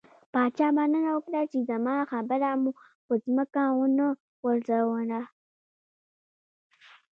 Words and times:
پاچا 0.33 0.67
مننه 0.77 1.11
وکړه، 1.13 1.41
چې 1.51 1.59
زما 1.69 1.95
خبره 2.11 2.49
مو 2.61 2.71
په 3.05 3.13
ځمکه 3.23 3.63
ونه 3.77 4.07
غورځوله. 4.41 5.21